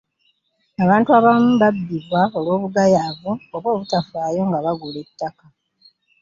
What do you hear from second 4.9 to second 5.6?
ettaka.